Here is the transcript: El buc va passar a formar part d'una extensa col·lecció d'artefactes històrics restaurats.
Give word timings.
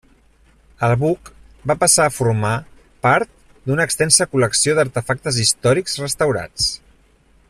El 0.85 0.93
buc 1.01 1.29
va 1.71 1.75
passar 1.83 2.07
a 2.09 2.13
formar 2.15 2.55
part 3.07 3.31
d'una 3.67 3.87
extensa 3.91 4.29
col·lecció 4.33 4.75
d'artefactes 4.79 5.41
històrics 5.45 6.03
restaurats. 6.07 6.69